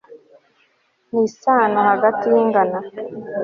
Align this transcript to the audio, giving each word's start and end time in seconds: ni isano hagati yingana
ni 1.11 1.19
isano 1.27 1.79
hagati 1.91 2.23
yingana 2.33 2.77